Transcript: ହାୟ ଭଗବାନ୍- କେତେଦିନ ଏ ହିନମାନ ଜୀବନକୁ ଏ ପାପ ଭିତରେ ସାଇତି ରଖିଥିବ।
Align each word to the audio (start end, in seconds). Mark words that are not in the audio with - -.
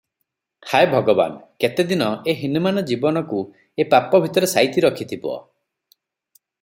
ହାୟ 0.69 0.87
ଭଗବାନ୍- 0.93 1.35
କେତେଦିନ 1.65 2.07
ଏ 2.31 2.35
ହିନମାନ 2.39 2.85
ଜୀବନକୁ 2.93 3.43
ଏ 3.83 3.87
ପାପ 3.93 4.23
ଭିତରେ 4.25 4.51
ସାଇତି 4.55 4.85
ରଖିଥିବ। 4.87 5.35